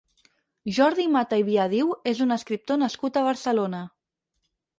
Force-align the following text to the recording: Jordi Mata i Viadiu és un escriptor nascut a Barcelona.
Jordi 0.77 1.03
Mata 1.15 1.39
i 1.41 1.45
Viadiu 1.49 1.91
és 2.13 2.23
un 2.27 2.37
escriptor 2.37 2.81
nascut 2.85 3.21
a 3.21 3.25
Barcelona. 3.29 3.85